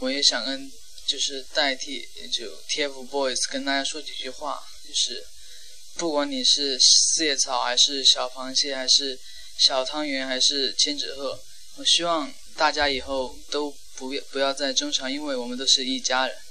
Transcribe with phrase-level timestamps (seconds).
[0.00, 0.70] 我也想跟
[1.06, 5.24] 就是代替就 tfboys 跟大家说几句话就是
[5.94, 9.18] 不管你是四叶草还是小螃蟹还是
[9.58, 11.38] 小汤圆还是千纸鹤
[11.76, 16.47] 我希望大家以后都不要不要再争吵因为我们都是一家人。